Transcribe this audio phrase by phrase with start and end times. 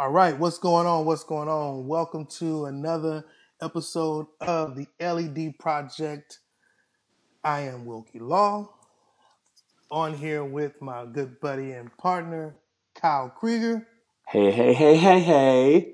[0.00, 1.06] All right, what's going on?
[1.06, 1.88] What's going on?
[1.88, 3.24] Welcome to another
[3.60, 6.38] episode of the LED Project.
[7.42, 8.70] I am Wilkie Law.
[9.90, 12.54] On here with my good buddy and partner,
[12.94, 13.88] Kyle Krieger.
[14.28, 15.92] Hey, hey, hey, hey, hey.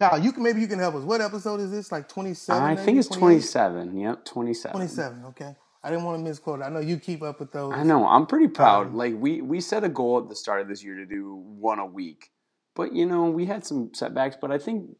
[0.00, 1.04] Kyle, you can maybe you can help us.
[1.04, 1.92] What episode is this?
[1.92, 2.64] Like twenty seven?
[2.64, 3.96] I think it's 27.
[3.96, 4.72] Yep, 27.
[4.72, 5.24] Twenty seven.
[5.26, 5.54] Okay.
[5.84, 6.62] I didn't want to misquote.
[6.62, 7.74] I know you keep up with those.
[7.74, 8.08] I know.
[8.08, 8.88] I'm pretty proud.
[8.88, 11.36] Um, like we we set a goal at the start of this year to do
[11.60, 12.32] one a week,
[12.74, 14.36] but you know we had some setbacks.
[14.40, 14.96] But I think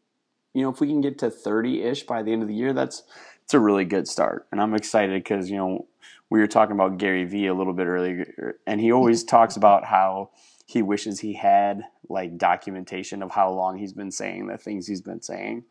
[0.53, 2.73] you know if we can get to 30 ish by the end of the year,
[2.73, 3.03] that's
[3.43, 4.47] it's a really good start.
[4.51, 5.87] And I'm excited because you know
[6.29, 9.35] we were talking about Gary Vee a little bit earlier, and he always mm-hmm.
[9.35, 10.31] talks about how
[10.65, 15.01] he wishes he had like documentation of how long he's been saying the things he's
[15.01, 15.63] been saying.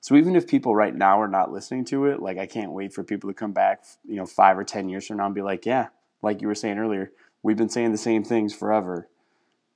[0.00, 2.92] So even if people right now are not listening to it, like I can't wait
[2.92, 5.42] for people to come back, you know, five or ten years from now and be
[5.42, 5.88] like, yeah,
[6.22, 7.12] like you were saying earlier,
[7.42, 9.08] we've been saying the same things forever,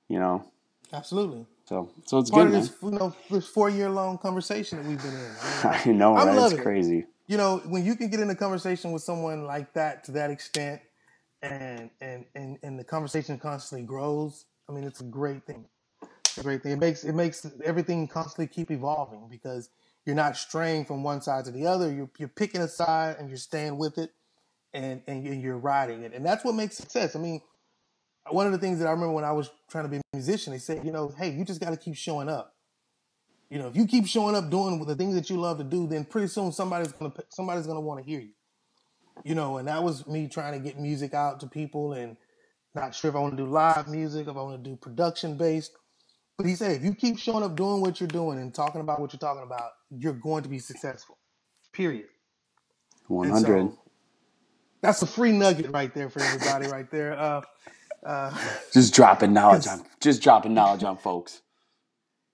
[0.09, 0.51] you know.
[0.93, 1.47] Absolutely.
[1.67, 2.63] So so it's Part good, of man.
[2.63, 5.37] this, you know, this four year long conversation that we've been in.
[5.41, 6.37] I mean, I know, I'm right?
[6.45, 6.63] It's it.
[6.63, 7.07] crazy.
[7.27, 10.31] you know, when you can get in a conversation with someone like that to that
[10.31, 10.81] extent,
[11.43, 14.47] and and and and the conversation constantly grows.
[14.69, 15.67] I mean, it's a great thing.
[16.25, 16.73] It's a great thing.
[16.73, 19.71] It makes it makes everything constantly keep evolving because
[20.05, 21.93] you're not straying from one side to the other.
[21.93, 24.11] You're you're picking a side and you're staying with it,
[24.73, 27.17] and and you're riding it, and that's what makes success.
[27.17, 27.41] I mean,
[28.31, 30.53] one of the things that I remember when I was trying to be a musician,
[30.53, 32.55] they said, you know, hey, you just got to keep showing up.
[33.51, 35.87] You know, if you keep showing up doing the things that you love to do,
[35.87, 38.33] then pretty soon somebody's gonna somebody's gonna want to hear you.
[39.25, 42.17] You know, and that was me trying to get music out to people and
[42.75, 45.37] not sure if I want to do live music, if I want to do production
[45.37, 45.73] based.
[46.37, 49.01] But he said, if you keep showing up doing what you're doing and talking about
[49.01, 51.17] what you're talking about, you're going to be successful.
[51.73, 52.07] Period.
[53.07, 53.47] 100.
[53.47, 53.79] so
[54.83, 57.19] that's a free nugget right there for everybody right there.
[57.19, 57.41] Uh,
[58.07, 58.37] uh,
[58.73, 61.43] Just dropping knowledge on just dropping knowledge on folks.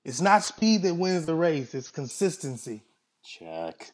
[0.04, 2.82] it's not speed that wins the race, it's consistency.
[3.24, 3.92] Check.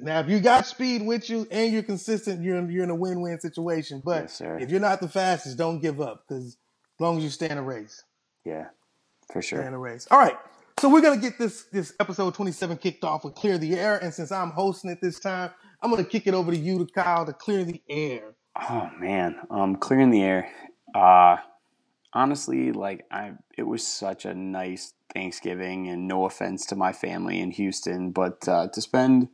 [0.00, 2.94] Now, if you got speed with you and you're consistent, you're in, you're in a
[2.94, 4.02] win-win situation.
[4.04, 6.56] But Yes, if you're not the fastest, don't give up because as
[6.98, 8.02] long as you stay in a race,
[8.44, 8.66] Yeah,
[9.32, 9.74] for stay in sure.
[9.74, 10.08] a race.
[10.10, 10.36] All right.
[10.80, 14.12] So we're gonna get this this episode 27 kicked off with clear the air, and
[14.12, 15.50] since I'm hosting it this time,
[15.82, 18.34] I'm gonna kick it over to you, to Kyle, to clear the air.
[18.68, 20.50] Oh man, um, clearing the air.
[20.94, 21.36] Uh,
[22.12, 27.40] honestly, like I, it was such a nice Thanksgiving, and no offense to my family
[27.40, 29.28] in Houston, but uh, to spend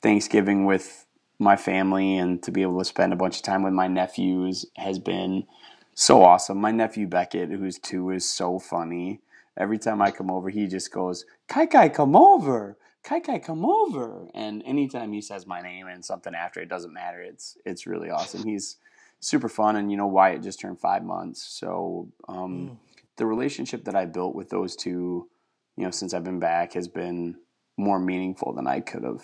[0.00, 1.06] Thanksgiving with
[1.38, 4.66] my family and to be able to spend a bunch of time with my nephews
[4.76, 5.46] has been
[5.94, 6.58] so awesome.
[6.58, 9.20] My nephew Beckett, who's two, is so funny.
[9.56, 13.64] Every time I come over, he just goes, "Kai Kai, come over." Kai Kai, come
[13.64, 14.28] over.
[14.34, 17.20] And anytime he says my name and something after, it doesn't matter.
[17.22, 18.44] It's it's really awesome.
[18.44, 18.76] He's
[19.20, 22.76] super fun, and you know Wyatt just turned five months, so um, Mm,
[23.16, 25.28] the relationship that I built with those two,
[25.76, 27.36] you know, since I've been back, has been
[27.76, 29.22] more meaningful than I could have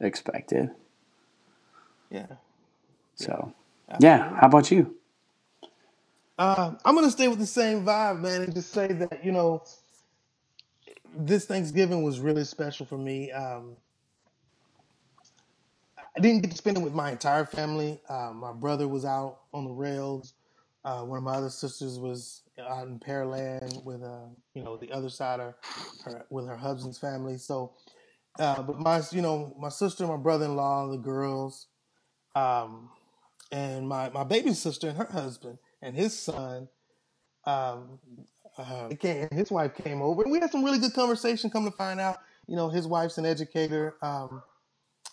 [0.00, 0.70] expected.
[2.10, 2.26] yeah,
[3.18, 3.54] yeah, So
[3.98, 4.96] yeah, how about you?
[6.38, 9.62] Uh, I'm gonna stay with the same vibe, man, and just say that you know
[11.16, 13.32] this Thanksgiving was really special for me.
[13.32, 13.76] Um,
[16.16, 18.00] I didn't get to spend it with my entire family.
[18.08, 20.34] Uh, my brother was out on the rails.
[20.84, 24.92] Uh, one of my other sisters was out in Pearland with, uh, you know, the
[24.92, 25.54] other side of
[26.04, 27.36] her with her husband's family.
[27.38, 27.72] So,
[28.38, 31.68] uh, but my, you know, my sister, my brother-in-law, the girls,
[32.36, 32.90] um,
[33.50, 36.68] and my my baby sister and her husband and his son.
[37.46, 37.98] Um,
[38.56, 41.50] uh, came, his wife came over, and we had some really good conversation.
[41.50, 43.96] Come to find out, you know, his wife's an educator.
[44.00, 44.42] Um,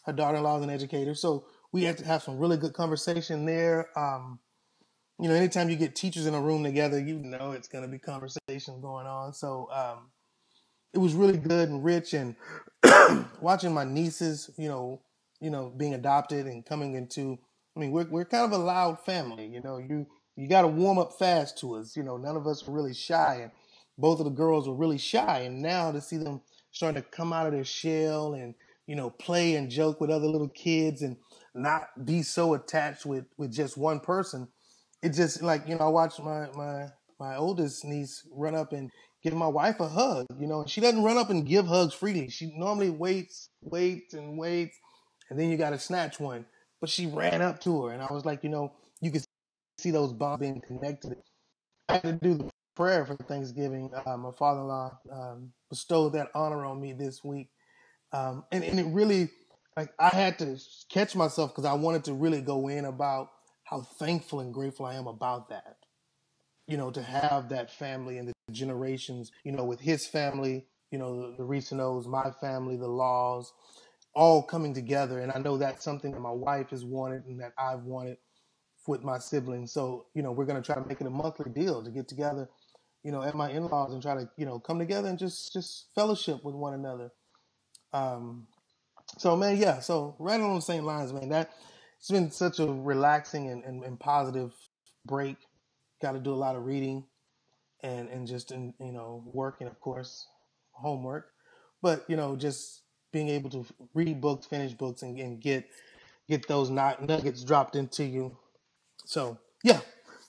[0.06, 3.88] her daughter-in-law is an educator, so we had to have some really good conversation there.
[3.98, 4.40] Um,
[5.20, 7.88] you know, anytime you get teachers in a room together, you know it's going to
[7.88, 9.34] be conversation going on.
[9.34, 10.10] So um,
[10.94, 12.36] it was really good and rich, and
[13.42, 15.02] watching my nieces, you know,
[15.40, 17.38] you know, being adopted and coming into.
[17.76, 19.46] I mean, we're we're kind of a loud family.
[19.46, 21.96] You know, you you got to warm up fast to us.
[21.96, 23.52] You know, none of us were really shy, and
[23.98, 25.42] both of the girls were really shy.
[25.42, 28.56] And now to see them starting to come out of their shell and
[28.92, 31.16] you know play and joke with other little kids and
[31.56, 34.50] not be so attached with with just one person,
[35.02, 38.92] it just like you know I watched my my my oldest niece run up and
[39.24, 40.26] give my wife a hug.
[40.38, 42.30] You know, she doesn't run up and give hugs freely.
[42.30, 44.78] She normally waits, waits, and waits,
[45.30, 46.46] and then you got to snatch one.
[46.82, 49.24] But she ran up to her, and I was like, you know, you could
[49.78, 51.16] see those bonds being connected.
[51.88, 53.90] I had to do the prayer for Thanksgiving.
[54.06, 57.48] Uh, my father-in-law um, bestowed that honor on me this week,
[58.14, 59.30] um, and and it really
[59.78, 60.58] like I had to
[60.90, 63.30] catch myself because I wanted to really go in about
[63.64, 65.78] how thankful and grateful I am about that.
[66.68, 70.98] You know, to have that family and the generations, you know, with his family, you
[70.98, 73.52] know, the, the Risanos, my family, the laws,
[74.14, 75.20] all coming together.
[75.20, 78.18] And I know that's something that my wife has wanted and that I've wanted
[78.88, 79.72] with my siblings.
[79.72, 82.08] So, you know, we're going to try to make it a monthly deal to get
[82.08, 82.50] together,
[83.04, 85.88] you know, at my in-laws and try to, you know, come together and just, just
[85.96, 87.12] fellowship with one another.
[87.94, 88.48] Um,
[89.18, 89.80] so man, yeah.
[89.80, 91.52] So right along the same lines, man, that
[92.00, 94.54] it's been such a relaxing and, and, and positive
[95.06, 95.38] break.
[96.02, 97.06] Got to do a lot of reading
[97.84, 100.28] and, and just, in, you know, work and of course,
[100.72, 101.30] homework,
[101.82, 105.68] but, you know, just being able to read books, finish books and, and get,
[106.28, 108.38] get those nuggets dropped into you
[109.06, 109.80] so yeah,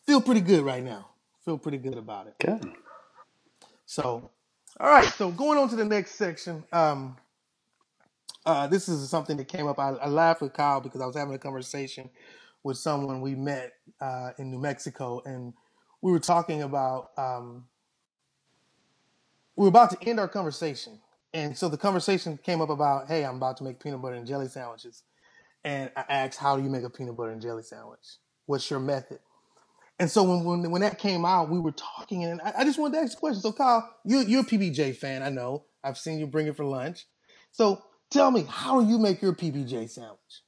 [0.07, 1.09] feel pretty good right now.
[1.45, 2.35] Feel pretty good about it.
[2.41, 2.73] Good.
[3.87, 4.31] So,
[4.79, 5.09] all right.
[5.15, 6.65] So going on to the next section.
[6.73, 7.17] Um,
[8.47, 9.79] uh, this is something that came up.
[9.79, 12.11] I, I laughed with Kyle because I was having a conversation
[12.65, 15.55] with someone we met uh, in New Mexico, and
[16.03, 17.11] we were talking about.
[17.19, 17.67] Um,
[19.57, 21.01] we were about to end our conversation,
[21.35, 24.27] and so the conversation came up about, "Hey, I'm about to make peanut butter and
[24.27, 25.03] jelly sandwiches,"
[25.65, 28.81] and I asked, "How do you make a peanut butter and jelly sandwich?" What's your
[28.81, 29.21] method?
[29.99, 32.79] And so when when, when that came out, we were talking, and I, I just
[32.79, 33.41] wanted to ask a question.
[33.43, 35.65] So Kyle, you you're a PBJ fan, I know.
[35.85, 37.07] I've seen you bring it for lunch.
[37.53, 40.43] So tell me, how do you make your PBJ sandwich?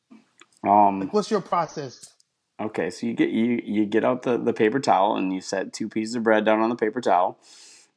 [0.67, 2.13] Um, like, what's your process?
[2.61, 5.73] Okay, so you get you you get out the, the paper towel and you set
[5.73, 7.39] two pieces of bread down on the paper towel.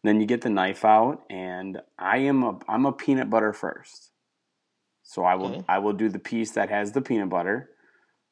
[0.03, 4.11] Then you get the knife out, and I am a I'm a peanut butter first.
[5.03, 5.63] So I will okay.
[5.69, 7.69] I will do the piece that has the peanut butter.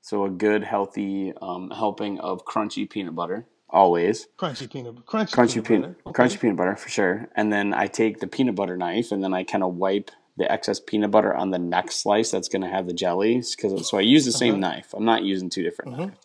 [0.02, 4.28] So a good, healthy um, helping of crunchy peanut butter, always.
[4.38, 6.24] Crunchy peanut, crunchy, crunchy peanut, peanut okay.
[6.24, 7.30] crunchy peanut butter for sure.
[7.36, 10.52] And then I take the peanut butter knife and then I kind of wipe the
[10.52, 13.56] excess peanut butter on the next slice that's going to have the jellies.
[13.56, 14.40] Because so I use the uh-huh.
[14.40, 14.94] same knife.
[14.94, 16.06] I'm not using two different uh-huh.
[16.06, 16.18] knives.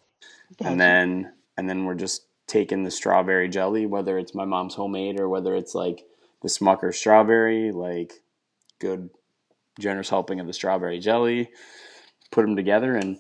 [0.59, 0.71] Gotcha.
[0.71, 5.21] And then and then we're just taking the strawberry jelly, whether it's my mom's homemade
[5.21, 6.05] or whether it's like
[6.43, 8.15] the Smucker strawberry, like
[8.81, 9.11] good
[9.79, 11.51] generous helping of the strawberry jelly.
[12.33, 13.19] Put them together and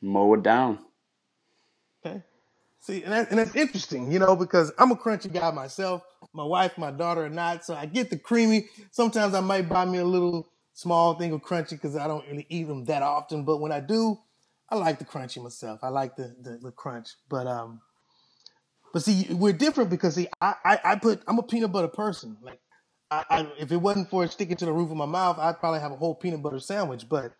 [0.00, 0.78] mow it down.
[2.04, 2.22] Okay.
[2.80, 6.02] See, and, that, and that's interesting, you know, because I'm a crunchy guy myself.
[6.34, 8.68] My wife, my daughter are not, so I get the creamy.
[8.90, 12.46] Sometimes I might buy me a little small thing of crunchy because I don't really
[12.50, 13.44] eat them that often.
[13.44, 14.18] But when I do,
[14.70, 15.80] I like the crunchy myself.
[15.82, 17.10] I like the, the, the crunch.
[17.30, 17.80] But um,
[18.92, 22.36] but see, we're different because see, I, I, I put I'm a peanut butter person.
[22.42, 22.60] Like,
[23.10, 25.60] I, I, if it wasn't for it sticking to the roof of my mouth, I'd
[25.60, 27.08] probably have a whole peanut butter sandwich.
[27.08, 27.34] But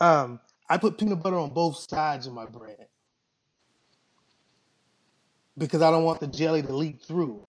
[0.00, 2.88] um, I put peanut butter on both sides of my bread
[5.58, 7.44] because I don't want the jelly to leak through.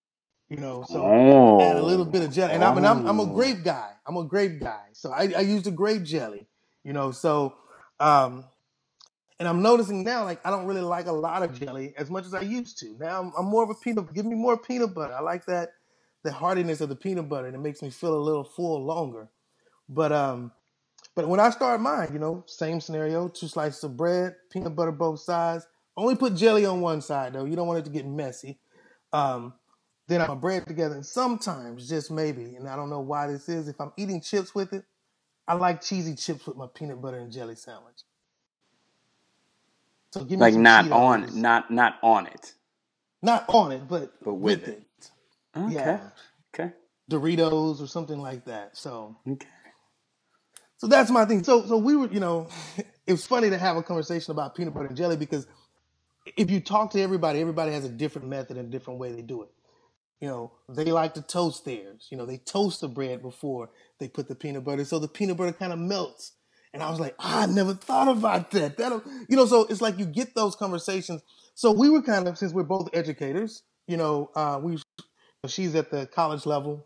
[0.52, 1.62] You know, so oh.
[1.62, 2.68] add a little bit of jelly, and, oh.
[2.68, 3.26] I'm, and I'm, I'm a oh.
[3.26, 3.90] grape guy.
[4.06, 6.46] I'm a grape guy, so I, I use the grape jelly.
[6.84, 7.56] You know, so
[8.02, 8.44] um,
[9.40, 12.26] and I'm noticing now, like I don't really like a lot of jelly as much
[12.26, 12.98] as I used to.
[13.00, 14.14] Now I'm, I'm more of a peanut.
[14.14, 15.14] Give me more peanut butter.
[15.14, 15.70] I like that,
[16.24, 19.30] the hardiness of the peanut butter, and it makes me feel a little full longer.
[19.88, 20.52] But um,
[21.16, 24.92] but when I start mine, you know, same scenario: two slices of bread, peanut butter
[24.92, 25.66] both sides.
[25.96, 27.46] Only put jelly on one side though.
[27.46, 28.60] You don't want it to get messy.
[29.14, 29.54] Um,
[30.12, 33.50] then I put bread together, and sometimes, just maybe, and I don't know why this
[33.50, 33.68] is.
[33.68, 34.84] If I'm eating chips with it,
[35.48, 38.02] I like cheesy chips with my peanut butter and jelly sandwich.
[40.12, 40.92] So give me like not Cheetos.
[40.92, 42.54] on, not not on it,
[43.22, 44.84] not on it, but but with, with it.
[44.98, 45.12] it.
[45.58, 45.74] Okay.
[45.74, 46.00] Yeah.
[46.54, 46.74] Okay.
[47.10, 48.78] Doritos or something like that.
[48.78, 49.48] So okay.
[50.78, 51.44] So that's my thing.
[51.44, 52.48] So so we were, you know,
[53.08, 55.48] it was funny to have a conversation about peanut butter and jelly because
[56.38, 59.22] if you talk to everybody, everybody has a different method and a different way they
[59.22, 59.50] do it.
[60.22, 62.08] You know, they like to toast theirs.
[62.12, 65.38] You know, they toast the bread before they put the peanut butter, so the peanut
[65.38, 66.34] butter kind of melts.
[66.74, 68.78] And I was like, I never thought about that.
[68.78, 71.22] That'll, you know, so it's like you get those conversations.
[71.54, 74.78] So we were kind of since we're both educators, you know, uh, we
[75.48, 76.86] she's at the college level,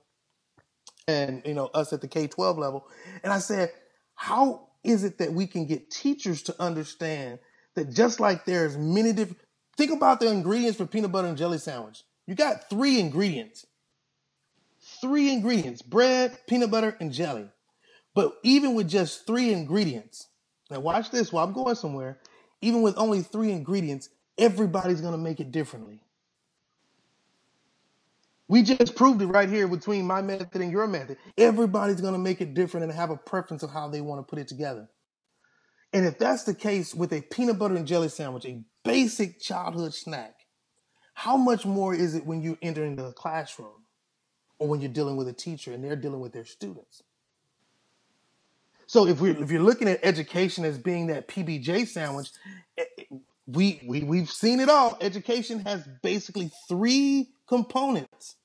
[1.07, 2.87] and you know us at the K twelve level,
[3.23, 3.71] and I said,
[4.15, 7.39] how is it that we can get teachers to understand
[7.75, 9.41] that just like there's many different
[9.77, 13.65] think about the ingredients for peanut butter and jelly sandwich you got three ingredients
[15.01, 17.49] three ingredients bread peanut butter and jelly
[18.13, 20.27] but even with just three ingredients
[20.71, 22.19] now watch this while i'm going somewhere
[22.61, 25.99] even with only three ingredients everybody's going to make it differently
[28.47, 31.17] we just proved it right here between my method and your method.
[31.37, 34.29] Everybody's going to make it different and have a preference of how they want to
[34.29, 34.87] put it together.
[35.93, 39.93] And if that's the case with a peanut butter and jelly sandwich, a basic childhood
[39.93, 40.34] snack,
[41.15, 43.85] how much more is it when you enter into the classroom
[44.59, 47.03] or when you're dealing with a teacher and they're dealing with their students?
[48.85, 52.29] So if we if you're looking at education as being that PBJ sandwich,
[52.77, 53.03] eh, eh,
[53.47, 54.97] we, we we've seen it all.
[55.01, 58.35] Education has basically three components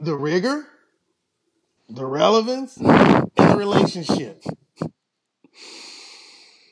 [0.00, 0.66] the rigor,
[1.90, 4.42] the relevance, and the relationship.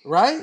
[0.07, 0.43] Right?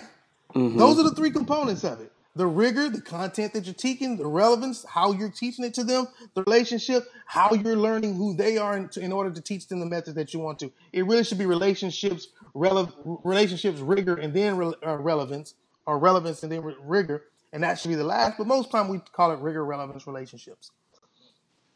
[0.54, 0.78] Mhm.
[0.78, 2.12] Those are the three components of it.
[2.36, 6.08] The rigor, the content that you're teaching, the relevance, how you're teaching it to them,
[6.34, 9.86] the relationship, how you're learning who they are in, in order to teach them the
[9.86, 10.72] method that you want to.
[10.92, 12.92] It really should be relationships, rele-
[13.24, 15.54] relationships, rigor, and then re- uh, relevance,
[15.86, 17.24] or relevance and then re- rigor,
[17.54, 18.38] and that should be the last.
[18.38, 20.72] But most time we call it rigor, relevance, relationships.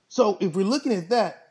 [0.09, 1.43] So if we're looking at that,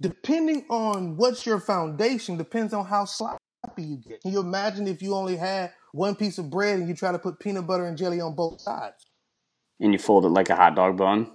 [0.00, 3.38] depending on what's your foundation, depends on how sloppy
[3.78, 4.20] you get.
[4.20, 7.18] Can you imagine if you only had one piece of bread and you try to
[7.18, 9.06] put peanut butter and jelly on both sides?
[9.80, 11.30] And you fold it like a hot dog bun.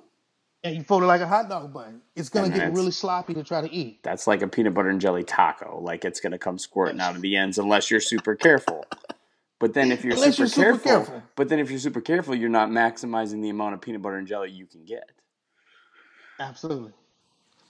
[0.64, 2.02] And you fold it like a hot dog bun.
[2.16, 4.02] It's gonna And get really sloppy to try to eat.
[4.04, 5.80] That's like a peanut butter and jelly taco.
[5.82, 8.86] Like it's gonna come squirting out of the ends unless you're super careful.
[9.60, 11.24] But then if you're, super, you're super careful, careful.
[11.36, 14.28] but then if you're super careful, you're not maximizing the amount of peanut butter and
[14.28, 15.10] jelly you can get.
[16.40, 16.92] Absolutely.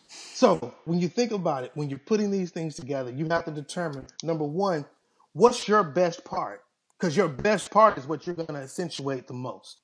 [0.08, 3.51] So when you think about it, when you're putting these things together, you have to
[3.51, 4.86] determine number one,
[5.34, 6.64] what's your best part?
[7.00, 9.80] Because your best part is what you're going to accentuate the most.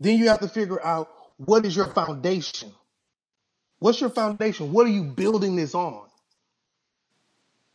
[0.00, 2.72] Then you have to figure out what is your foundation.
[3.78, 4.72] What's your foundation?
[4.72, 6.06] What are you building this on?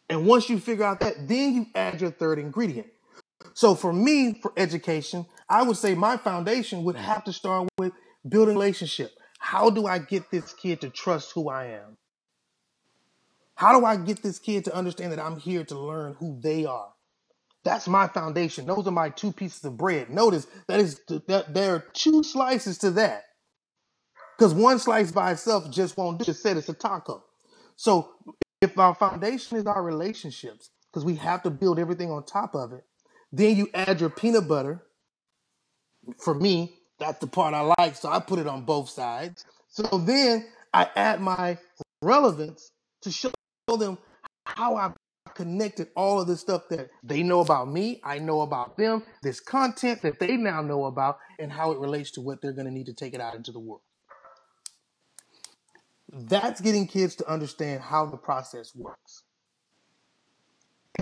[0.10, 2.88] And once you figure out that, then you add your third ingredient.
[3.53, 7.93] So for me, for education, I would say my foundation would have to start with
[8.27, 9.12] building relationship.
[9.39, 11.98] How do I get this kid to trust who I am?
[13.55, 16.65] How do I get this kid to understand that I'm here to learn who they
[16.65, 16.89] are?
[17.63, 18.65] That's my foundation.
[18.65, 20.10] Those are my two pieces of bread.
[20.10, 23.24] Notice that is that there are two slices to that.
[24.38, 26.25] Because one slice by itself just won't do.
[26.25, 27.24] Just said it's a taco.
[27.75, 28.10] So
[28.62, 32.74] if our foundation is our relationships, because we have to build everything on top of
[32.74, 32.84] it,
[33.31, 34.81] then you add your peanut butter.
[36.17, 39.46] For me, that's the part I like, so I put it on both sides.
[39.70, 41.60] So then I add my
[42.01, 42.72] relevance
[43.03, 43.31] to show
[43.77, 43.97] them
[44.45, 44.93] how I've
[45.33, 49.39] connected all of this stuff that they know about me, I know about them, this
[49.39, 52.73] content that they now know about, and how it relates to what they're going to
[52.73, 53.81] need to take it out into the world.
[56.11, 59.23] That's getting kids to understand how the process works.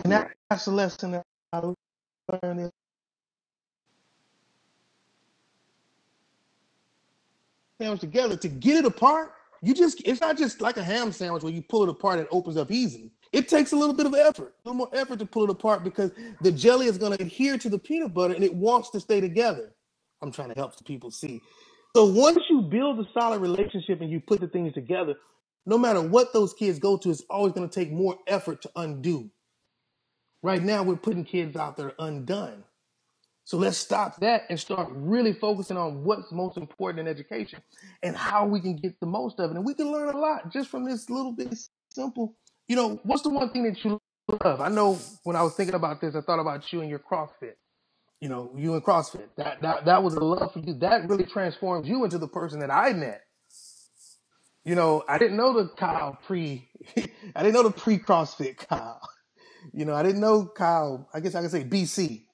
[0.04, 0.12] And
[0.50, 1.74] that's the lesson that I
[2.44, 2.72] learned
[7.80, 9.34] is together to get it apart.
[9.62, 12.28] You just it's not just like a ham sandwich where you pull it apart and
[12.28, 13.12] it opens up easily.
[13.32, 15.84] It takes a little bit of effort, a little more effort to pull it apart
[15.84, 16.12] because
[16.42, 19.22] the jelly is going to adhere to the peanut butter and it wants to stay
[19.22, 19.74] together.
[20.22, 21.42] I'm trying to help the people see.
[21.96, 25.16] So once you build a solid relationship and you put the things together,
[25.66, 28.72] no matter what those kids go to, it's always going to take more effort to
[28.76, 29.30] undo.
[30.42, 32.64] Right now, we're putting kids out there undone.
[33.50, 37.60] So let's stop that and start really focusing on what's most important in education
[38.04, 39.58] and how we can get the most of it.
[39.58, 41.56] And we can learn a lot just from this little bit
[41.90, 42.36] simple.
[42.68, 44.00] You know, what's the one thing that you
[44.44, 44.62] love?
[44.62, 47.56] I know when I was thinking about this, I thought about you and your CrossFit.
[48.22, 49.30] You know, you and CrossFit.
[49.38, 50.76] That that that was a love for you.
[50.76, 53.24] That really transformed you into the person that I met.
[54.64, 56.70] You know, I didn't know the Kyle pre
[57.36, 59.02] I didn't know the pre CrossFit Kyle.
[59.74, 62.26] You know, I didn't know Kyle, I guess I could say BC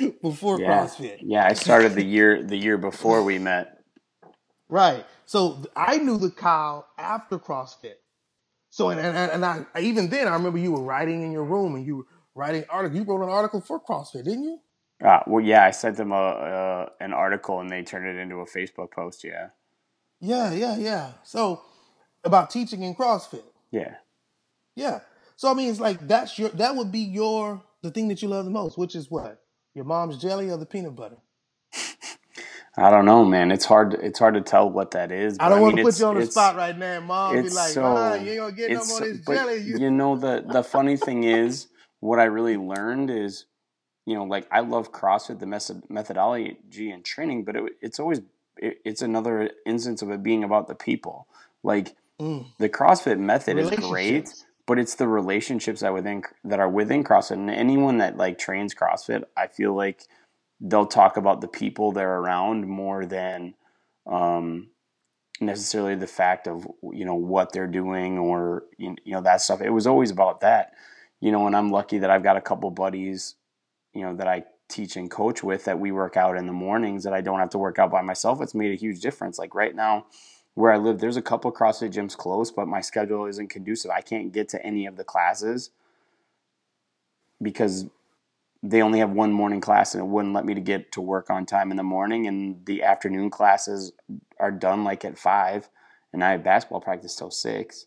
[0.22, 1.18] before Yeah, CrossFit.
[1.22, 1.46] yeah.
[1.46, 3.78] I started the year the year before we met.
[4.68, 5.04] Right.
[5.26, 7.94] So I knew the Kyle after CrossFit.
[8.70, 11.74] So and and, and I even then I remember you were writing in your room
[11.76, 12.96] and you were writing article.
[12.98, 14.60] You wrote an article for CrossFit, didn't you?
[15.04, 18.36] Uh, well, yeah, I sent them a, uh, an article and they turned it into
[18.36, 19.24] a Facebook post.
[19.24, 19.48] Yeah,
[20.20, 21.12] Yeah, yeah, yeah.
[21.22, 21.62] So
[22.24, 23.44] about teaching in CrossFit.
[23.70, 23.96] yeah,
[24.74, 25.00] Yeah.
[25.36, 28.28] So I mean, it's like that's your that would be your the thing that you
[28.28, 29.42] love the most, which is what
[29.76, 31.18] your mom's jelly or the peanut butter.
[32.78, 33.52] I don't know, man.
[33.52, 33.94] It's hard.
[33.94, 35.36] It's hard to tell what that is.
[35.38, 37.42] I don't want mean, to put you on the spot right now, mom.
[37.42, 37.84] Be like, so.
[37.84, 39.56] ah, you ain't gonna get no more of this jelly.
[39.62, 41.68] You, you know the the funny thing is,
[42.00, 43.44] what I really learned is,
[44.06, 48.20] you know, like I love CrossFit, the method, methodology and training, but it, it's always
[48.58, 51.28] it, it's another instance of it being about the people.
[51.62, 52.46] Like Mm.
[52.58, 54.32] the CrossFit method is great.
[54.66, 57.32] But it's the relationships that within that are within CrossFit.
[57.32, 60.02] And anyone that like trains CrossFit, I feel like
[60.60, 63.54] they'll talk about the people they're around more than
[64.06, 64.68] um,
[65.40, 69.60] necessarily the fact of you know what they're doing or you know that stuff.
[69.60, 70.72] It was always about that,
[71.20, 71.46] you know.
[71.46, 73.36] And I'm lucky that I've got a couple buddies,
[73.94, 77.04] you know, that I teach and coach with that we work out in the mornings
[77.04, 78.40] that I don't have to work out by myself.
[78.40, 79.38] It's made a huge difference.
[79.38, 80.06] Like right now,
[80.56, 83.90] where I live, there's a couple CrossFit gyms close, but my schedule isn't conducive.
[83.90, 85.70] I can't get to any of the classes
[87.42, 87.84] because
[88.62, 91.28] they only have one morning class and it wouldn't let me to get to work
[91.28, 93.92] on time in the morning and the afternoon classes
[94.40, 95.68] are done like at five
[96.14, 97.84] and I have basketball practice till six,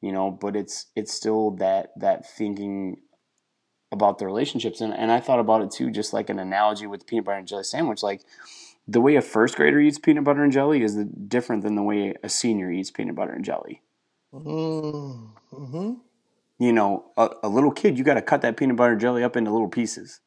[0.00, 2.96] you know, but it's it's still that that thinking
[3.92, 7.06] about the relationships and, and I thought about it too, just like an analogy with
[7.06, 8.02] peanut butter and jelly sandwich.
[8.02, 8.22] Like
[8.88, 12.14] the way a first grader eats peanut butter and jelly is different than the way
[12.22, 13.82] a senior eats peanut butter and jelly.
[14.34, 15.92] Mm-hmm.
[16.58, 19.22] You know, a, a little kid, you got to cut that peanut butter and jelly
[19.22, 20.20] up into little pieces.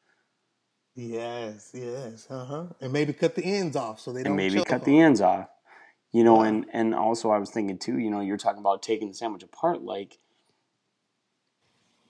[0.94, 4.32] Yes, yes, uh huh, and maybe cut the ends off so they don't.
[4.32, 5.48] And maybe cut the ends off.
[6.12, 6.50] You know, yeah.
[6.50, 7.98] and and also I was thinking too.
[7.98, 9.82] You know, you're talking about taking the sandwich apart.
[9.82, 10.18] Like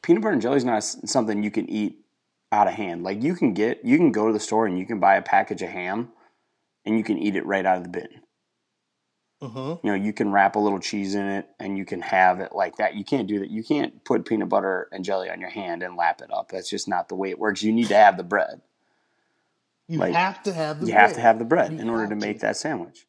[0.02, 1.98] peanut butter and jelly is not something you can eat
[2.50, 3.02] out of hand.
[3.02, 5.22] Like you can get, you can go to the store and you can buy a
[5.22, 6.10] package of ham,
[6.84, 8.08] and you can eat it right out of the bin.
[9.42, 9.86] Mm-hmm.
[9.86, 12.52] You know, you can wrap a little cheese in it and you can have it
[12.52, 12.94] like that.
[12.94, 13.50] You can't do that.
[13.50, 16.50] You can't put peanut butter and jelly on your hand and lap it up.
[16.50, 17.62] That's just not the way it works.
[17.62, 18.60] You need to have the bread.
[19.88, 21.02] You like, have to have the you bread.
[21.02, 23.06] have to have the bread you in order to, to make that sandwich.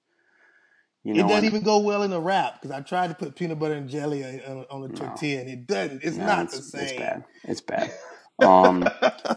[1.03, 3.36] You know, it doesn't even go well in a wrap because I tried to put
[3.36, 6.03] peanut butter and jelly on, on the tortilla and it doesn't.
[6.03, 6.84] It's no, not it's, the same.
[6.84, 7.24] It's bad.
[7.44, 7.62] It's
[8.39, 8.48] bad.
[8.48, 8.88] Um,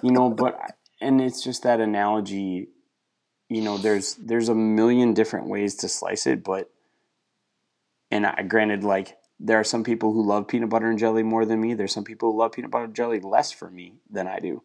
[0.03, 0.59] you know, but
[1.01, 2.69] and it's just that analogy.
[3.49, 6.71] You know, there's there's a million different ways to slice it, but
[8.11, 11.45] and I, granted, like there are some people who love peanut butter and jelly more
[11.45, 11.75] than me.
[11.75, 14.63] There's some people who love peanut butter and jelly less for me than I do.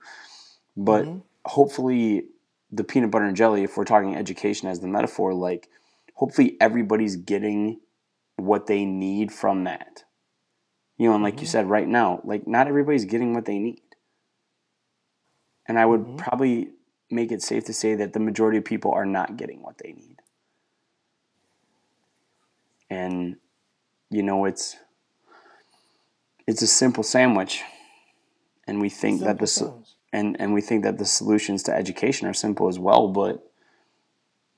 [0.78, 1.20] But mm-hmm.
[1.46, 2.26] hopefully,
[2.72, 5.70] the peanut butter and jelly, if we're talking education as the metaphor, like
[6.16, 7.82] hopefully everybody's getting
[8.38, 10.04] what they need from that.
[10.98, 11.42] You know, and like mm-hmm.
[11.42, 13.82] you said right now, like not everybody's getting what they need.
[15.68, 16.16] And I would mm-hmm.
[16.18, 16.70] probably
[17.12, 19.92] make it safe to say that the majority of people are not getting what they
[19.94, 20.18] need.
[22.90, 23.38] And
[24.10, 24.76] you know, it's
[26.48, 27.64] it's a simple sandwich.
[28.68, 32.28] And we think simple that the and and we think that the solutions to education
[32.28, 33.52] are simple as well, but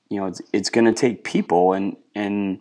[0.10, 2.60] you know, it's it's going to take people and and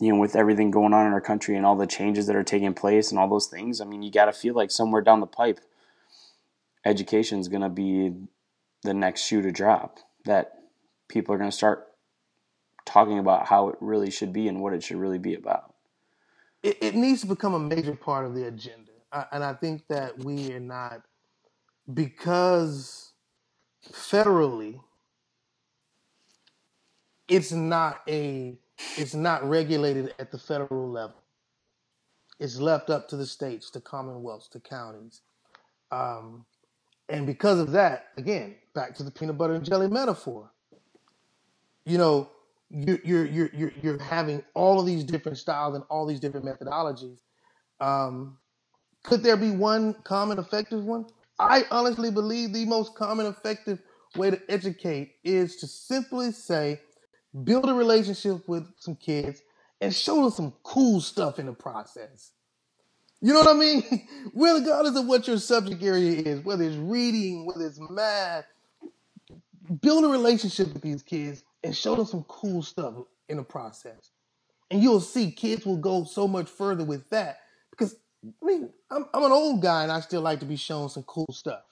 [0.00, 2.42] you know, with everything going on in our country and all the changes that are
[2.42, 5.20] taking place and all those things, I mean, you got to feel like somewhere down
[5.20, 5.60] the pipe,
[6.84, 8.12] education is going to be
[8.86, 9.98] the next shoe to drop.
[10.24, 10.54] That
[11.08, 11.86] people are going to start
[12.84, 15.74] talking about how it really should be and what it should really be about.
[16.62, 18.92] It, it needs to become a major part of the agenda,
[19.30, 21.02] and I think that we are not
[21.92, 23.12] because
[23.92, 24.80] federally
[27.28, 28.58] it's not a
[28.96, 31.22] it's not regulated at the federal level.
[32.38, 35.22] It's left up to the states, to commonwealths, to counties.
[35.90, 36.44] Um,
[37.08, 40.50] and because of that, again, back to the peanut butter and jelly metaphor.
[41.84, 42.30] You know,
[42.68, 46.46] you're you're you're you're, you're having all of these different styles and all these different
[46.46, 47.18] methodologies.
[47.80, 48.38] Um,
[49.04, 51.06] could there be one common effective one?
[51.38, 53.78] I honestly believe the most common effective
[54.16, 56.80] way to educate is to simply say,
[57.44, 59.42] build a relationship with some kids,
[59.80, 62.32] and show them some cool stuff in the process.
[63.20, 64.08] You know what I mean?
[64.34, 68.44] Regardless of what your subject area is, whether it's reading, whether it's math,
[69.80, 72.94] build a relationship with these kids and show them some cool stuff
[73.28, 74.10] in the process.
[74.70, 77.38] And you'll see kids will go so much further with that
[77.70, 80.88] because I mean, I'm, I'm an old guy and I still like to be shown
[80.88, 81.62] some cool stuff.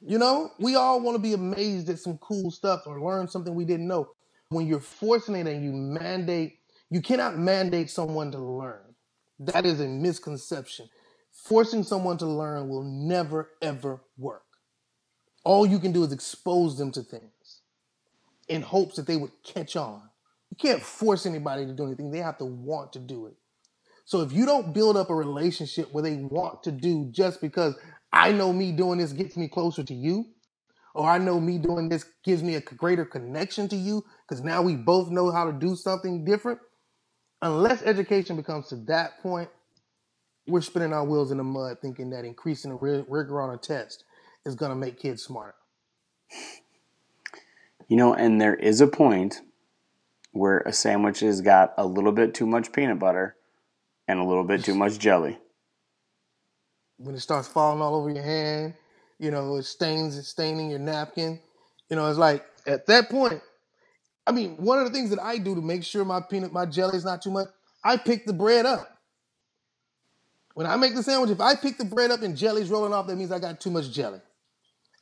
[0.00, 3.54] You know, we all want to be amazed at some cool stuff or learn something
[3.54, 4.10] we didn't know
[4.48, 6.58] when you're forcing it and you mandate,
[6.90, 8.91] you cannot mandate someone to learn.
[9.46, 10.88] That is a misconception.
[11.32, 14.44] Forcing someone to learn will never, ever work.
[15.44, 17.60] All you can do is expose them to things
[18.48, 20.02] in hopes that they would catch on.
[20.50, 23.34] You can't force anybody to do anything, they have to want to do it.
[24.04, 27.74] So if you don't build up a relationship where they want to do just because
[28.12, 30.26] I know me doing this gets me closer to you,
[30.94, 34.60] or I know me doing this gives me a greater connection to you because now
[34.60, 36.60] we both know how to do something different.
[37.42, 39.50] Unless education becomes to that point,
[40.46, 44.04] we're spinning our wheels in the mud thinking that increasing the rigor on a test
[44.46, 45.54] is going to make kids smarter.
[47.88, 49.40] You know, and there is a point
[50.30, 53.36] where a sandwich has got a little bit too much peanut butter
[54.08, 55.38] and a little bit too much jelly.
[56.96, 58.74] When it starts falling all over your hand
[59.22, 61.38] you know, it stains it staining your napkin.
[61.88, 63.40] You know, it's like at that point,
[64.26, 66.66] I mean, one of the things that I do to make sure my peanut, my
[66.66, 67.48] jelly is not too much,
[67.84, 68.88] I pick the bread up.
[70.54, 73.06] When I make the sandwich, if I pick the bread up and jelly's rolling off,
[73.06, 74.20] that means I got too much jelly.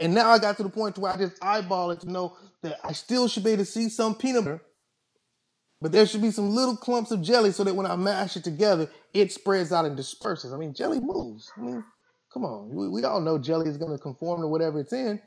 [0.00, 2.78] And now I got to the point where I just eyeball it to know that
[2.85, 4.62] I still should be able to see some peanut butter,
[5.80, 8.44] but there should be some little clumps of jelly so that when I mash it
[8.44, 10.52] together, it spreads out and disperses.
[10.52, 11.50] I mean, jelly moves.
[11.56, 11.85] I mean,
[12.33, 15.20] Come on, we, we all know jelly is going to conform to whatever it's in,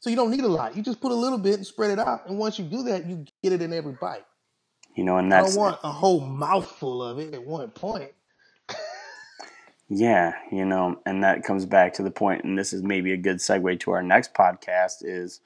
[0.00, 0.76] so you don't need a lot.
[0.76, 3.06] You just put a little bit and spread it out, and once you do that,
[3.06, 4.24] you get it in every bite.
[4.94, 8.12] You know, and I that's don't want a whole mouthful of it at one point.
[9.88, 13.16] yeah, you know, and that comes back to the point, and this is maybe a
[13.16, 15.40] good segue to our next podcast is,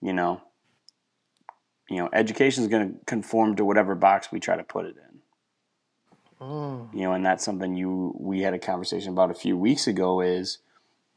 [0.00, 0.40] you know,
[1.88, 4.96] you know, education is going to conform to whatever box we try to put it
[4.96, 6.46] in.
[6.46, 9.86] Mm, you know, and that's something you we had a conversation about a few weeks
[9.86, 10.20] ago.
[10.20, 10.58] Is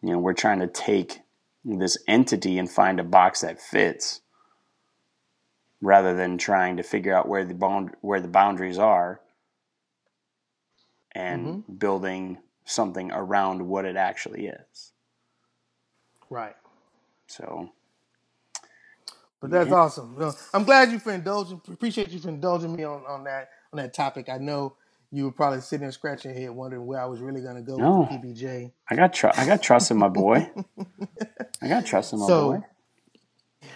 [0.02, 1.22] you know we're trying to take
[1.66, 4.22] this entity and find a box that fits,
[5.82, 9.22] rather than trying to figure out where the bound where the boundaries are,
[11.14, 11.74] and mm-hmm.
[11.74, 14.92] building something around what it actually is.
[16.30, 16.56] Right.
[17.28, 17.72] So.
[19.42, 19.76] But that's yeah.
[19.76, 20.34] awesome.
[20.54, 21.62] I'm glad you for indulging.
[21.68, 24.30] Appreciate you for indulging me on, on that on that topic.
[24.30, 24.78] I know
[25.14, 27.62] you were probably sitting there scratching your head, wondering where I was really going to
[27.62, 28.72] go no, with PBJ.
[28.90, 30.50] I got tr- I got trust in my boy.
[31.62, 33.70] I got trust in my so, boy.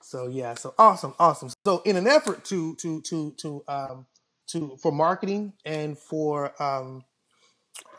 [0.00, 1.50] So yeah, so awesome, awesome.
[1.64, 4.06] So in an effort to to to to um
[4.48, 7.04] to for marketing and for um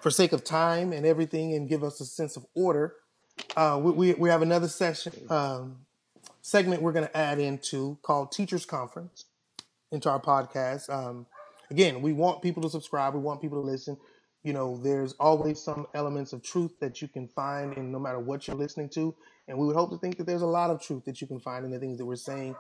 [0.01, 2.95] for sake of time and everything, and give us a sense of order,
[3.55, 5.85] uh, we we, we have another session um
[6.41, 9.23] segment we're going to add into called Teachers Conference
[9.93, 10.89] into our podcast.
[10.89, 11.25] Um,
[11.71, 13.13] again, we want people to subscribe.
[13.13, 13.97] We want people to listen.
[14.43, 18.19] You know, there's always some elements of truth that you can find in no matter
[18.19, 19.13] what you're listening to.
[19.47, 21.39] And we would hope to think that there's a lot of truth that you can
[21.39, 22.55] find in the things that we're saying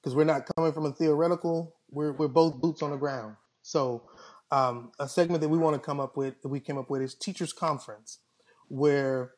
[0.00, 3.36] because we're not coming from a theoretical, we're, we're both boots on the ground.
[3.62, 4.02] So,
[4.50, 7.02] um, a segment that we want to come up with, that we came up with,
[7.02, 8.18] is Teachers Conference,
[8.68, 9.32] where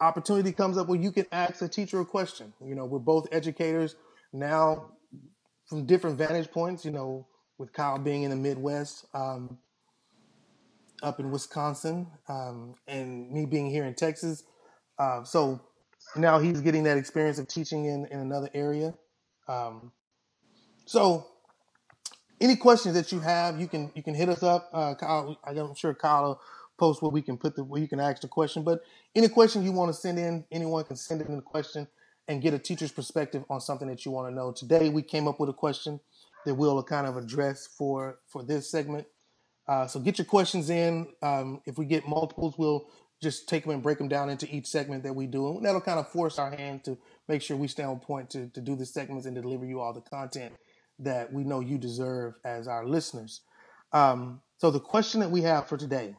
[0.00, 2.52] opportunity comes up where you can ask a teacher a question.
[2.64, 3.96] You know, we're both educators
[4.32, 4.90] now
[5.68, 6.84] from different vantage points.
[6.84, 7.26] You know,
[7.58, 9.58] with Kyle being in the Midwest, um,
[11.02, 14.44] up in Wisconsin, um, and me being here in Texas.
[14.98, 15.60] Uh, so
[16.16, 18.94] now he's getting that experience of teaching in, in another area.
[19.48, 19.92] Um,
[20.86, 21.26] so
[22.40, 24.68] any questions that you have, you can you can hit us up.
[24.72, 26.40] Uh, Kyle, I'm sure Kyle will
[26.78, 28.62] post where we can put the where you can ask the question.
[28.64, 28.82] But
[29.14, 31.88] any question you want to send in, anyone can send in a question
[32.28, 34.52] and get a teacher's perspective on something that you want to know.
[34.52, 36.00] Today we came up with a question
[36.44, 39.06] that we'll kind of address for for this segment.
[39.66, 41.08] Uh, so get your questions in.
[41.22, 42.86] Um, if we get multiples, we'll
[43.22, 45.80] just take them and break them down into each segment that we do, and that'll
[45.80, 48.76] kind of force our hand to make sure we stay on point to to do
[48.76, 50.54] the segments and deliver you all the content
[50.98, 53.40] that we know you deserve as our listeners.
[53.92, 56.14] Um, so the question that we have for today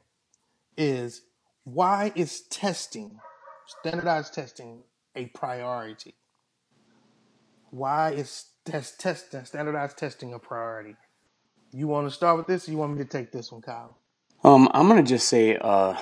[0.77, 1.21] is
[1.63, 3.19] why is testing,
[3.79, 4.83] standardized testing,
[5.15, 6.15] a priority?
[7.71, 10.95] Why is test, test standardized testing a priority?
[11.71, 13.97] You want to start with this, or you want me to take this one, Kyle?
[14.43, 15.95] Um, I'm gonna just say uh,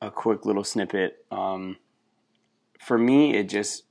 [0.00, 1.24] a quick little snippet.
[1.30, 1.76] Um,
[2.80, 3.84] for me, it just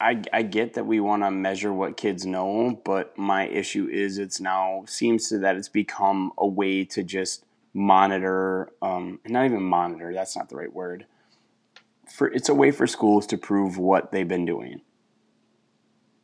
[0.00, 4.18] I, I get that we want to measure what kids know, but my issue is
[4.18, 9.62] it's now seems to that it's become a way to just monitor, um, not even
[9.62, 10.12] monitor.
[10.12, 11.06] That's not the right word.
[12.10, 14.80] For it's a way for schools to prove what they've been doing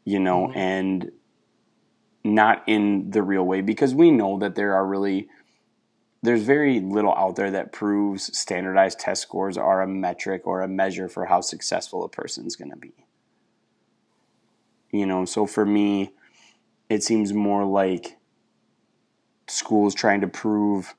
[0.09, 0.59] you know, mm-hmm.
[0.59, 1.13] and
[2.25, 5.29] not in the real way because we know that there are really
[6.23, 10.69] there's very little out there that proves standardized test scores are a metric or a
[10.69, 12.93] measure for how successful a person's going to be.
[14.91, 16.11] You know, so for me,
[16.89, 18.17] it seems more like
[19.47, 20.95] schools trying to prove,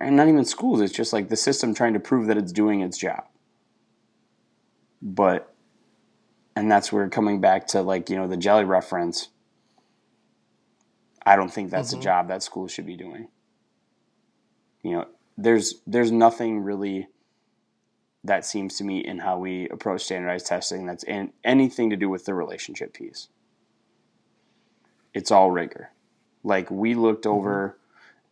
[0.00, 2.80] and not even schools, it's just like the system trying to prove that it's doing
[2.80, 3.24] its job.
[5.02, 5.52] But
[6.58, 9.28] and that's where coming back to like you know the jelly reference
[11.24, 12.00] i don't think that's mm-hmm.
[12.00, 13.28] a job that school should be doing
[14.82, 17.06] you know there's there's nothing really
[18.24, 22.08] that seems to me in how we approach standardized testing that's in anything to do
[22.08, 23.28] with the relationship piece
[25.14, 25.90] it's all rigor
[26.42, 27.38] like we looked mm-hmm.
[27.38, 27.78] over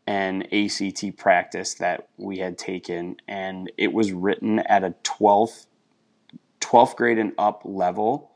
[0.09, 5.67] an ACT practice that we had taken and it was written at a 12th
[6.67, 8.33] 12th grade and up level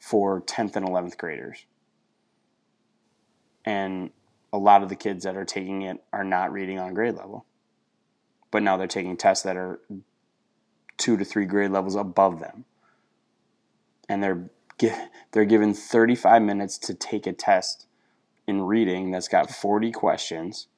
[0.00, 1.66] for 10th and 11th graders.
[3.64, 4.10] And
[4.54, 7.44] a lot of the kids that are taking it are not reading on grade level.
[8.50, 9.80] But now they're taking tests that are
[10.96, 12.64] two to three grade levels above them.
[14.08, 14.50] And they're
[15.32, 17.86] they're given 35 minutes to take a test
[18.46, 20.68] in reading that's got 40 questions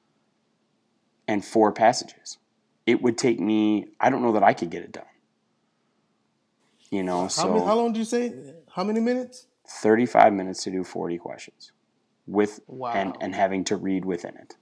[1.27, 2.39] and four passages.
[2.85, 5.05] It would take me, I don't know that I could get it done.
[6.91, 8.33] You know, how so many, how long did you say?
[8.75, 9.47] How many minutes?
[9.67, 11.71] 35 minutes to do 40 questions
[12.27, 12.91] with wow.
[12.93, 14.57] and and having to read within it.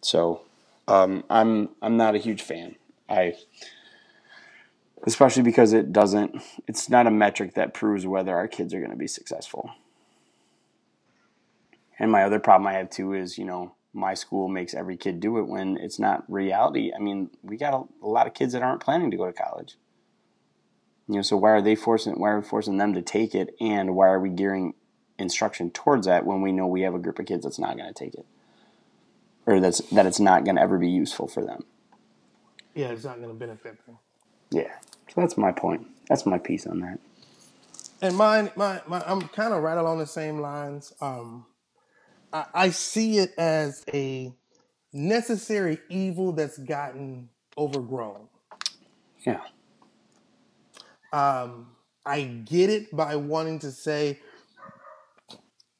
[0.00, 0.42] So
[0.88, 2.76] um, I'm I'm not a huge fan.
[3.08, 3.34] I
[5.06, 8.90] especially because it doesn't it's not a metric that proves whether our kids are going
[8.90, 9.70] to be successful.
[11.98, 15.20] And my other problem I have too is, you know, my school makes every kid
[15.20, 16.92] do it when it's not reality.
[16.94, 19.32] I mean, we got a, a lot of kids that aren't planning to go to
[19.32, 19.76] college.
[21.08, 23.54] You know, so why are they forcing why are we forcing them to take it
[23.60, 24.74] and why are we gearing
[25.18, 27.92] instruction towards that when we know we have a group of kids that's not going
[27.92, 28.26] to take it?
[29.46, 31.64] Or that's that it's not going to ever be useful for them.
[32.74, 33.98] Yeah, it's not going to benefit them.
[34.50, 34.72] Yeah.
[35.08, 35.86] So that's my point.
[36.08, 36.98] That's my piece on that.
[38.02, 40.92] And mine, my, my I'm kind of right along the same lines.
[41.00, 41.46] Um,
[42.34, 44.34] I, I see it as a
[44.92, 48.28] necessary evil that's gotten overgrown.
[49.24, 49.40] Yeah.
[51.12, 51.68] Um,
[52.04, 54.18] I get it by wanting to say,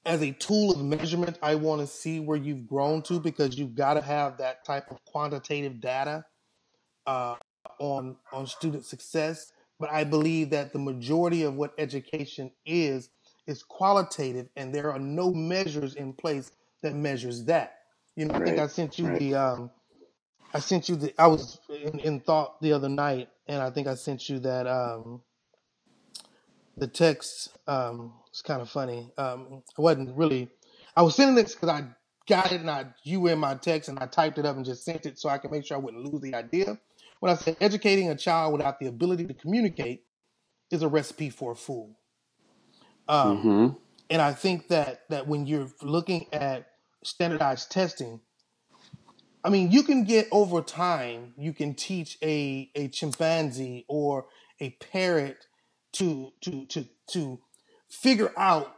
[0.06, 3.74] as a tool of measurement, I want to see where you've grown to because you've
[3.74, 6.24] got to have that type of quantitative data
[7.06, 7.34] uh,
[7.80, 9.50] on on student success.
[9.80, 13.10] But I believe that the majority of what education is
[13.46, 16.50] is qualitative, and there are no measures in place
[16.83, 17.78] that measures that.
[18.16, 18.64] You know, I think Right.
[18.64, 19.18] I sent you Right.
[19.18, 19.70] the um,
[20.54, 23.87] I sent you the I was in, in thought the other night, and I think
[23.88, 25.22] I sent you that um,
[26.76, 27.57] the text.
[27.66, 29.12] Um, it's kind of funny.
[29.18, 30.48] Um, I wasn't really.
[30.96, 31.85] I was sending this because I
[32.28, 34.64] got it and I you were in my text and I typed it up and
[34.64, 36.78] just sent it so I could make sure I wouldn't lose the idea.
[37.20, 40.04] When I said educating a child without the ability to communicate
[40.70, 41.96] is a recipe for a fool.
[43.08, 43.68] Um, hmm
[44.10, 46.66] and I think that that when you're looking at
[47.04, 48.20] standardized testing,
[49.44, 54.26] I mean, you can get over time, you can teach a a chimpanzee or
[54.60, 55.46] a parrot
[55.94, 57.40] to to to to
[57.90, 58.74] figure out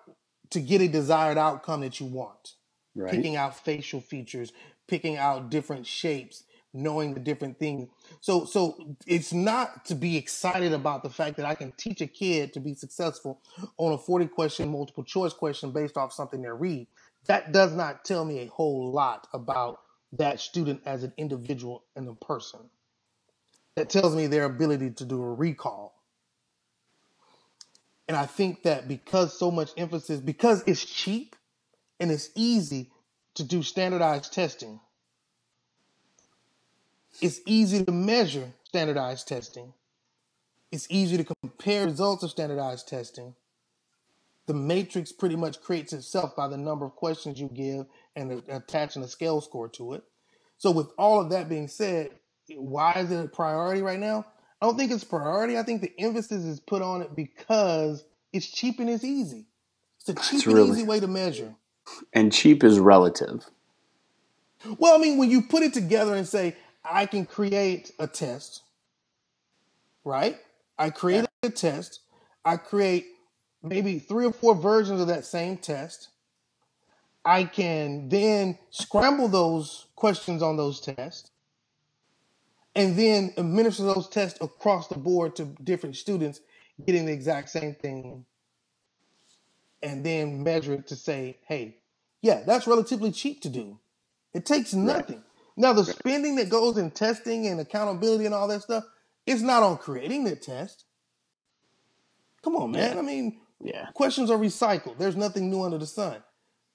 [0.51, 2.55] to get a desired outcome that you want.
[2.97, 3.11] Right.
[3.13, 4.53] Picking out facial features,
[4.89, 6.45] picking out different shapes,
[6.77, 7.89] knowing the different things.
[8.21, 12.07] So so it's not to be excited about the fact that I can teach a
[12.07, 13.41] kid to be successful
[13.79, 16.87] on a 40 question multiple choice question based off something they read.
[17.27, 19.81] That does not tell me a whole lot about
[20.13, 22.61] that student as an individual and a person.
[23.75, 25.95] That tells me their ability to do a recall.
[28.09, 31.35] And I think that because so much emphasis, because it's cheap
[31.99, 32.91] and it's easy
[33.35, 34.81] to do standardized testing,
[37.21, 39.73] it's easy to measure standardized testing,
[40.73, 43.35] it's easy to compare results of standardized testing.
[44.47, 49.03] The matrix pretty much creates itself by the number of questions you give and attaching
[49.03, 50.05] a scale score to it.
[50.59, 52.11] So, with all of that being said,
[52.55, 54.25] why is it a priority right now?
[54.63, 55.59] I don't think it's a priority.
[55.59, 59.47] I think the emphasis is put on it because it's cheap and it's easy.
[60.01, 61.55] It's a cheap It's and really easy way to measure.
[62.13, 63.45] and cheap is relative.
[64.79, 66.57] Well, I mean, when you put it together and say,
[66.89, 68.63] I can create a test,
[70.05, 70.39] right?
[70.79, 72.01] I create a test.
[72.45, 73.07] I create
[73.63, 76.09] maybe three or four versions of that same test.
[77.25, 81.31] I can then scramble those questions on those tests
[82.77, 86.41] and then administer those tests across the board to different students,
[86.87, 88.27] getting the exact same thing,
[89.83, 91.79] and then measure it to say, hey,
[92.21, 93.81] yeah, that's relatively cheap to do.
[94.35, 95.23] It takes nothing.
[95.57, 98.85] Now, the spending that goes in testing and accountability and all that stuff,
[99.27, 100.85] it's not on creating the test.
[102.43, 102.93] Come on, man.
[102.95, 102.99] Yeah.
[102.99, 103.87] I mean, Yeah.
[103.95, 104.99] questions are recycled.
[104.99, 106.23] There's nothing new under the sun.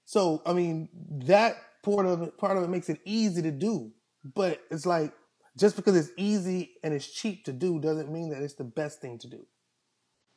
[0.05, 0.89] So, I mean,
[1.25, 3.91] that part of it, part of it makes it easy to do.
[4.23, 5.13] But it's like
[5.57, 8.99] just because it's easy and it's cheap to do doesn't mean that it's the best
[9.01, 9.45] thing to do.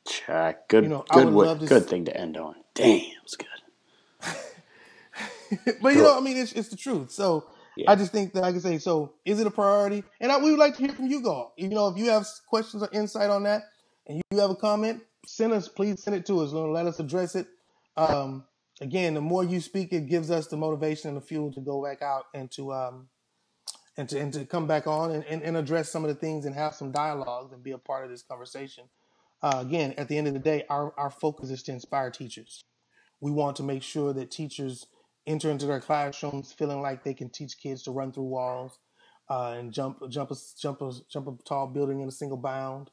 [0.07, 0.68] Check.
[0.68, 0.85] Good.
[0.85, 1.33] You know, good.
[1.33, 2.57] would good s- thing to end on.
[2.74, 3.48] Damn, it was good.
[5.83, 7.11] but you know, I mean, it's it's the truth.
[7.11, 7.46] So
[7.77, 7.91] Yeah.
[7.91, 10.05] I just think that I can say, so is it a priority?
[10.21, 11.55] And I, we would like to hear from you, all.
[11.57, 13.63] You know, if you have questions or insight on that,
[14.07, 15.69] and you have a comment, send us.
[15.69, 16.53] Please send it to us.
[16.53, 17.47] Let us address it.
[17.97, 18.45] Um,
[18.81, 21.83] again, the more you speak, it gives us the motivation and the fuel to go
[21.83, 23.09] back out and to um,
[23.97, 26.45] and to and to come back on and, and, and address some of the things
[26.45, 28.85] and have some dialogues and be a part of this conversation.
[29.43, 32.63] Uh, again, at the end of the day, our, our focus is to inspire teachers.
[33.21, 34.87] We want to make sure that teachers
[35.27, 38.79] enter into their classrooms feeling like they can teach kids to run through walls
[39.31, 42.91] uh, and jump jump a jump a jump a tall building in a single bound.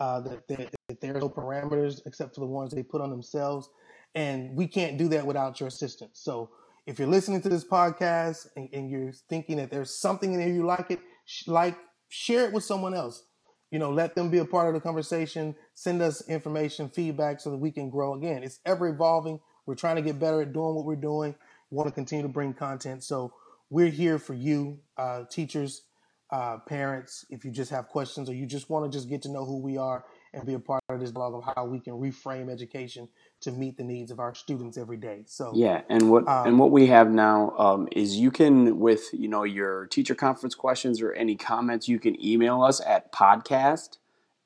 [0.00, 3.10] Uh, that, that, that there are no parameters except for the ones they put on
[3.10, 3.68] themselves,
[4.16, 6.18] and we can't do that without your assistance.
[6.20, 6.50] So
[6.86, 10.48] if you're listening to this podcast and, and you're thinking that there's something in there
[10.48, 13.24] you like it, sh- like share it with someone else.
[13.70, 15.54] You know, let them be a part of the conversation.
[15.74, 18.14] Send us information, feedback, so that we can grow.
[18.14, 19.40] Again, it's ever evolving.
[19.66, 21.36] We're trying to get better at doing what we're doing.
[21.72, 23.02] Want to continue to bring content.
[23.02, 23.32] So
[23.70, 25.82] we're here for you, uh, teachers,
[26.30, 27.24] uh, parents.
[27.30, 29.58] If you just have questions or you just want to just get to know who
[29.58, 33.08] we are and be a part of this blog of how we can reframe education
[33.42, 35.24] to meet the needs of our students every day.
[35.26, 39.08] So yeah, and what um, and what we have now um, is you can with
[39.12, 43.98] you know your teacher conference questions or any comments you can email us at podcast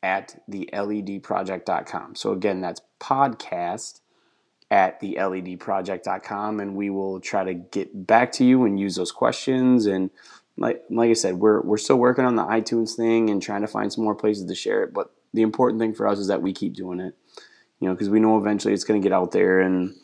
[0.03, 2.17] at the ledproject.com.
[2.17, 4.01] So again, that's podcast
[4.71, 9.13] at the ledproject.com and we will try to get back to you and use those
[9.13, 10.11] questions and
[10.59, 13.67] like like I said, we're we're still working on the iTunes thing and trying to
[13.67, 16.43] find some more places to share it, but the important thing for us is that
[16.43, 17.15] we keep doing it.
[17.81, 19.95] You know, because we know eventually it's going to get out there and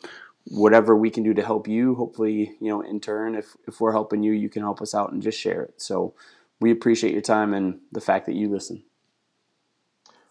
[0.45, 3.91] whatever we can do to help you, hopefully, you know, in turn if if we're
[3.91, 5.81] helping you, you can help us out and just share it.
[5.81, 6.13] So,
[6.59, 8.83] we appreciate your time and the fact that you listen.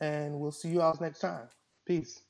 [0.02, 1.48] And we'll see you all next time.
[1.88, 2.22] Peace.